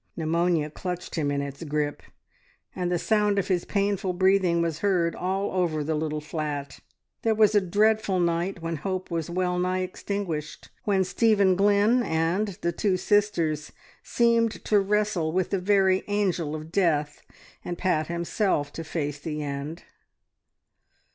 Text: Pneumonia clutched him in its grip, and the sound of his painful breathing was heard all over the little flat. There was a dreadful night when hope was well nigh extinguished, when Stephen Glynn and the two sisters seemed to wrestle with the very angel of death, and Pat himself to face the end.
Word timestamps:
Pneumonia 0.17 0.71
clutched 0.71 1.13
him 1.13 1.29
in 1.29 1.43
its 1.43 1.63
grip, 1.63 2.01
and 2.75 2.91
the 2.91 2.97
sound 2.97 3.37
of 3.37 3.49
his 3.49 3.65
painful 3.65 4.13
breathing 4.13 4.59
was 4.59 4.79
heard 4.79 5.15
all 5.15 5.51
over 5.51 5.83
the 5.83 5.93
little 5.93 6.19
flat. 6.21 6.79
There 7.21 7.35
was 7.35 7.53
a 7.53 7.61
dreadful 7.61 8.19
night 8.19 8.63
when 8.63 8.77
hope 8.77 9.11
was 9.11 9.29
well 9.29 9.59
nigh 9.59 9.81
extinguished, 9.81 10.69
when 10.85 11.03
Stephen 11.03 11.55
Glynn 11.55 12.01
and 12.01 12.47
the 12.63 12.71
two 12.71 12.97
sisters 12.97 13.71
seemed 14.01 14.65
to 14.65 14.79
wrestle 14.79 15.31
with 15.33 15.51
the 15.51 15.59
very 15.59 16.03
angel 16.07 16.55
of 16.55 16.71
death, 16.71 17.21
and 17.63 17.77
Pat 17.77 18.07
himself 18.07 18.73
to 18.73 18.83
face 18.83 19.19
the 19.19 19.43
end. 19.43 19.83